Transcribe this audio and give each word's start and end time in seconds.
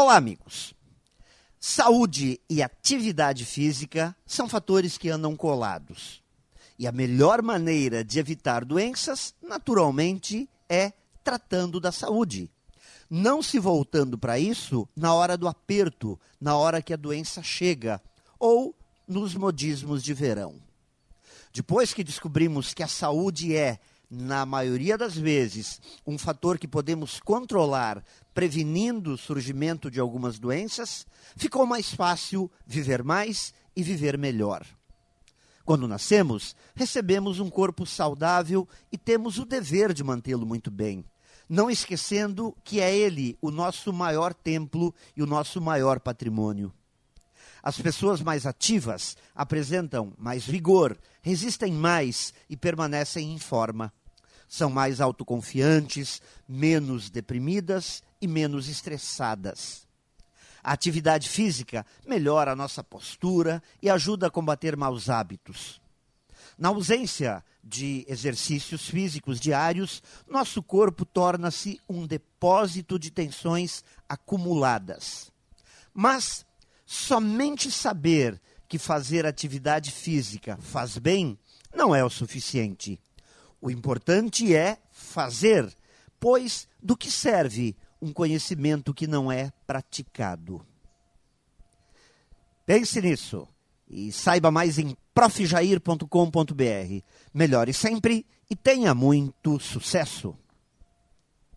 Olá, 0.00 0.14
amigos. 0.14 0.74
Saúde 1.58 2.40
e 2.48 2.62
atividade 2.62 3.44
física 3.44 4.14
são 4.24 4.48
fatores 4.48 4.96
que 4.96 5.08
andam 5.08 5.34
colados. 5.34 6.22
E 6.78 6.86
a 6.86 6.92
melhor 6.92 7.42
maneira 7.42 8.04
de 8.04 8.20
evitar 8.20 8.64
doenças, 8.64 9.34
naturalmente, 9.42 10.48
é 10.68 10.92
tratando 11.24 11.80
da 11.80 11.90
saúde. 11.90 12.48
Não 13.10 13.42
se 13.42 13.58
voltando 13.58 14.16
para 14.16 14.38
isso 14.38 14.88
na 14.94 15.12
hora 15.12 15.36
do 15.36 15.48
aperto, 15.48 16.16
na 16.40 16.56
hora 16.56 16.80
que 16.80 16.94
a 16.94 16.96
doença 16.96 17.42
chega, 17.42 18.00
ou 18.38 18.76
nos 19.04 19.34
modismos 19.34 20.04
de 20.04 20.14
verão. 20.14 20.62
Depois 21.52 21.92
que 21.92 22.04
descobrimos 22.04 22.72
que 22.72 22.84
a 22.84 22.88
saúde 22.88 23.56
é, 23.56 23.80
na 24.10 24.46
maioria 24.46 24.96
das 24.96 25.16
vezes, 25.16 25.80
um 26.06 26.16
fator 26.16 26.58
que 26.58 26.66
podemos 26.66 27.20
controlar, 27.20 28.02
prevenindo 28.32 29.12
o 29.12 29.18
surgimento 29.18 29.90
de 29.90 30.00
algumas 30.00 30.38
doenças, 30.38 31.06
ficou 31.36 31.66
mais 31.66 31.92
fácil 31.92 32.50
viver 32.66 33.02
mais 33.02 33.52
e 33.76 33.82
viver 33.82 34.16
melhor. 34.16 34.66
Quando 35.64 35.86
nascemos, 35.86 36.56
recebemos 36.74 37.40
um 37.40 37.50
corpo 37.50 37.84
saudável 37.84 38.66
e 38.90 38.96
temos 38.96 39.38
o 39.38 39.44
dever 39.44 39.92
de 39.92 40.02
mantê-lo 40.02 40.46
muito 40.46 40.70
bem, 40.70 41.04
não 41.46 41.70
esquecendo 41.70 42.56
que 42.64 42.80
é 42.80 42.96
ele 42.96 43.36
o 43.42 43.50
nosso 43.50 43.92
maior 43.92 44.32
templo 44.32 44.94
e 45.14 45.22
o 45.22 45.26
nosso 45.26 45.60
maior 45.60 46.00
patrimônio. 46.00 46.72
As 47.62 47.78
pessoas 47.78 48.22
mais 48.22 48.46
ativas 48.46 49.16
apresentam 49.34 50.14
mais 50.16 50.46
vigor, 50.46 50.96
resistem 51.20 51.72
mais 51.72 52.32
e 52.48 52.56
permanecem 52.56 53.32
em 53.32 53.38
forma. 53.38 53.92
São 54.48 54.70
mais 54.70 55.00
autoconfiantes, 55.00 56.22
menos 56.48 57.10
deprimidas 57.10 58.02
e 58.20 58.26
menos 58.26 58.68
estressadas. 58.68 59.86
A 60.62 60.72
atividade 60.72 61.28
física 61.28 61.86
melhora 62.06 62.52
a 62.52 62.56
nossa 62.56 62.82
postura 62.82 63.62
e 63.82 63.88
ajuda 63.88 64.26
a 64.26 64.30
combater 64.30 64.76
maus 64.76 65.08
hábitos. 65.08 65.80
Na 66.56 66.68
ausência 66.70 67.44
de 67.62 68.04
exercícios 68.08 68.88
físicos 68.88 69.38
diários, 69.38 70.02
nosso 70.28 70.62
corpo 70.62 71.04
torna-se 71.04 71.80
um 71.88 72.06
depósito 72.06 72.98
de 72.98 73.10
tensões 73.10 73.84
acumuladas. 74.08 75.30
Mas 75.92 76.44
somente 76.84 77.70
saber 77.70 78.40
que 78.66 78.78
fazer 78.78 79.26
atividade 79.26 79.90
física 79.90 80.58
faz 80.60 80.98
bem 80.98 81.38
não 81.74 81.94
é 81.94 82.04
o 82.04 82.10
suficiente. 82.10 83.00
O 83.60 83.70
importante 83.70 84.54
é 84.54 84.78
fazer, 84.90 85.72
pois 86.20 86.68
do 86.82 86.96
que 86.96 87.10
serve 87.10 87.76
um 88.00 88.12
conhecimento 88.12 88.94
que 88.94 89.06
não 89.06 89.30
é 89.30 89.52
praticado? 89.66 90.64
Pense 92.64 93.00
nisso 93.00 93.48
e 93.88 94.12
saiba 94.12 94.50
mais 94.50 94.78
em 94.78 94.96
profjair.com.br. 95.14 97.02
Melhore 97.34 97.72
sempre 97.72 98.26
e 98.48 98.54
tenha 98.54 98.94
muito 98.94 99.58
sucesso! 99.58 100.36